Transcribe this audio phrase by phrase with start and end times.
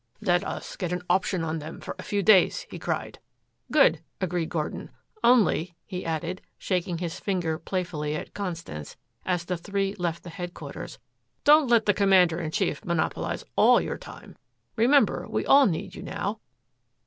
[0.19, 3.19] "Let us get an option on them for a few days," he cried.
[3.71, 4.89] "Good," agreed Gordon,
[5.23, 10.97] "only," he added, shaking his finger playfully at Constance, as the three left the headquarters,
[11.43, 14.35] "don't let the commander in chief monopolize ALL your time,
[14.75, 16.39] Remember, we all need you now.